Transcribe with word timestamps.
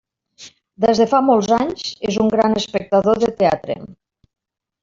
Des 0.85 1.01
de 1.01 1.05
fa 1.11 1.19
molts 1.27 1.51
anys, 1.59 1.91
és 2.13 2.17
un 2.25 2.33
gran 2.37 2.57
espectador 2.63 3.23
de 3.25 3.33
teatre. 3.43 3.81